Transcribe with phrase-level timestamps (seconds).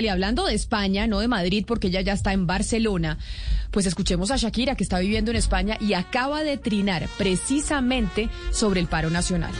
[0.00, 3.18] Y hablando de España, no de Madrid, porque ella ya está en Barcelona,
[3.70, 8.80] pues escuchemos a Shakira, que está viviendo en España y acaba de trinar precisamente sobre
[8.80, 9.52] el paro nacional.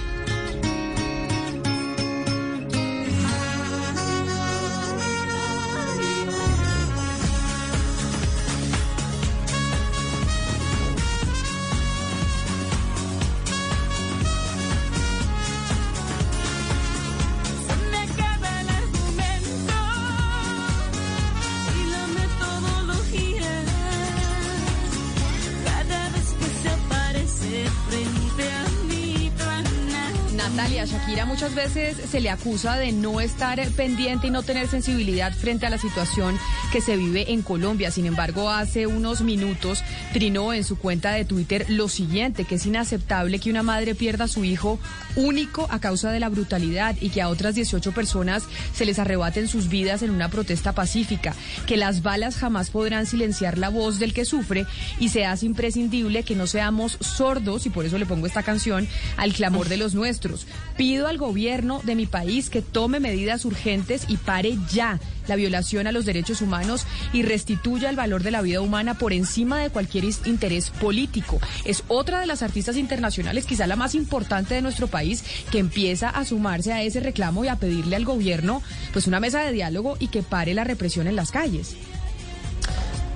[30.57, 35.33] Natalia, Shakira muchas veces se le acusa de no estar pendiente y no tener sensibilidad
[35.33, 36.39] frente a la situación
[36.73, 37.93] que se vive en Colombia.
[37.93, 42.67] Sin embargo, hace unos minutos trinó en su cuenta de Twitter lo siguiente, que es
[42.67, 44.81] inaceptable que una madre pierda a su hijo
[45.15, 49.47] único a causa de la brutalidad y que a otras 18 personas se les arrebaten
[49.47, 51.35] sus vidas en una protesta pacífica,
[51.67, 54.67] que las balas jamás podrán silenciar la voz del que sufre
[54.99, 58.89] y se hace imprescindible que no seamos sordos, y por eso le pongo esta canción,
[59.17, 60.40] al clamor de los nuestros.
[60.77, 64.99] Pido al gobierno de mi país que tome medidas urgentes y pare ya
[65.29, 69.13] la violación a los derechos humanos y restituya el valor de la vida humana por
[69.13, 71.39] encima de cualquier interés político.
[71.65, 76.09] Es otra de las artistas internacionales, quizá la más importante de nuestro país, que empieza
[76.09, 79.97] a sumarse a ese reclamo y a pedirle al gobierno pues una mesa de diálogo
[80.01, 81.77] y que pare la represión en las calles.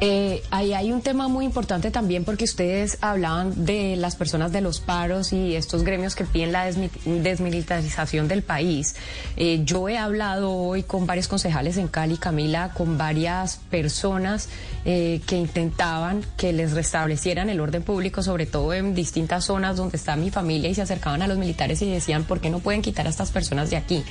[0.07, 4.61] Eh, ahí hay un tema muy importante también porque ustedes hablaban de las personas de
[4.61, 6.71] los paros y estos gremios que piden la
[7.07, 8.97] desmilitarización del país.
[9.39, 14.51] Eh, yo he hablado hoy con varios concejales en Cali, Camila, con varias personas
[14.85, 19.97] eh, que intentaban que les restablecieran el orden público, sobre todo en distintas zonas donde
[19.97, 22.83] está mi familia y se acercaban a los militares y decían, ¿por qué no pueden
[22.83, 24.05] quitar a estas personas de aquí?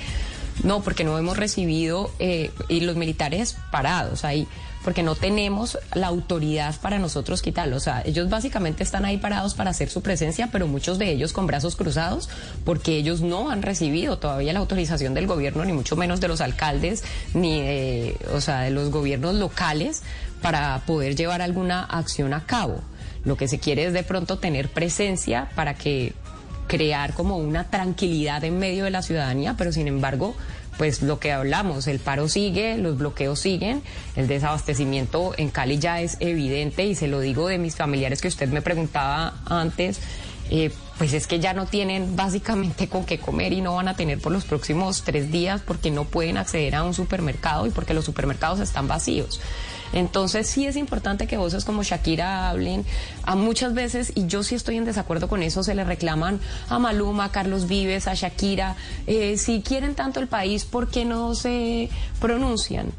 [0.64, 4.48] No, porque no hemos recibido y los militares parados ahí
[4.84, 7.78] porque no tenemos la autoridad para nosotros quitarlo.
[7.78, 11.34] O sea, ellos básicamente están ahí parados para hacer su presencia, pero muchos de ellos
[11.34, 12.30] con brazos cruzados,
[12.66, 16.42] porque ellos no han recibido todavía la autorización del gobierno, ni mucho menos de los
[16.42, 17.04] alcaldes,
[17.34, 20.04] ni de, o sea, de los gobiernos locales
[20.42, 22.82] para poder llevar alguna acción a cabo.
[23.24, 26.14] Lo que se quiere es de pronto tener presencia para que
[26.74, 30.34] crear como una tranquilidad en medio de la ciudadanía, pero sin embargo
[30.80, 33.84] pues lo que hablamos, el paro sigue, los bloqueos siguen,
[34.16, 38.28] el desabastecimiento en Cali ya es evidente y se lo digo de mis familiares que
[38.28, 40.00] usted me preguntaba antes.
[40.50, 43.96] Eh, pues es que ya no tienen básicamente con qué comer y no van a
[43.96, 47.94] tener por los próximos tres días porque no pueden acceder a un supermercado y porque
[47.94, 49.40] los supermercados están vacíos.
[49.94, 52.86] Entonces sí es importante que voces como Shakira hablen.
[53.24, 56.40] A muchas veces, y yo sí estoy en desacuerdo con eso, se le reclaman
[56.70, 58.76] a Maluma, a Carlos Vives, a Shakira.
[59.08, 61.90] Eh, si quieren tanto el país, ¿por qué no se
[62.20, 62.92] pronuncian?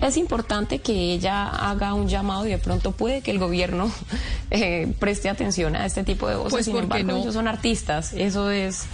[0.00, 3.90] es importante que ella haga un llamado y de pronto puede que el gobierno
[4.50, 6.52] eh, preste atención a este tipo de voces.
[6.52, 7.16] Pues Sin embargo, no?
[7.16, 8.84] ellos son artistas, eso es...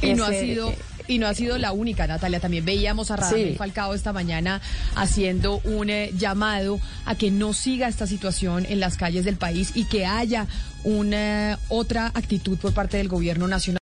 [0.00, 0.72] Y no ha sido
[1.08, 2.38] y no ha sido la única, Natalia.
[2.38, 3.56] También veíamos a Radamel Sí.
[3.56, 4.60] Falcao esta mañana
[4.94, 9.72] haciendo un eh, llamado a que no siga esta situación en las calles del país
[9.74, 10.46] y que haya
[10.84, 13.68] una otra actitud por parte del gobierno nacional.